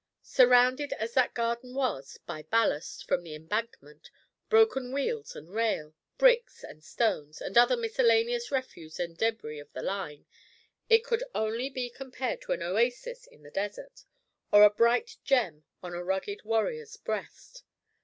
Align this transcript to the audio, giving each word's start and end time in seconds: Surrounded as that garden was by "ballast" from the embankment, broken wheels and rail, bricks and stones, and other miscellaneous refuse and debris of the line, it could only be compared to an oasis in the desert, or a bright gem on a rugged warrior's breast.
Surrounded 0.23 0.93
as 0.93 1.13
that 1.13 1.35
garden 1.35 1.75
was 1.75 2.17
by 2.25 2.41
"ballast" 2.41 3.07
from 3.07 3.21
the 3.21 3.35
embankment, 3.35 4.09
broken 4.49 4.91
wheels 4.91 5.35
and 5.35 5.53
rail, 5.53 5.93
bricks 6.17 6.63
and 6.63 6.83
stones, 6.83 7.39
and 7.39 7.55
other 7.55 7.77
miscellaneous 7.77 8.49
refuse 8.51 8.99
and 8.99 9.15
debris 9.15 9.59
of 9.59 9.71
the 9.73 9.83
line, 9.83 10.25
it 10.89 11.03
could 11.03 11.21
only 11.35 11.69
be 11.69 11.87
compared 11.87 12.41
to 12.41 12.51
an 12.51 12.63
oasis 12.63 13.27
in 13.27 13.43
the 13.43 13.51
desert, 13.51 14.05
or 14.51 14.63
a 14.63 14.71
bright 14.71 15.17
gem 15.23 15.65
on 15.83 15.93
a 15.93 16.03
rugged 16.03 16.43
warrior's 16.43 16.97
breast. 16.97 17.63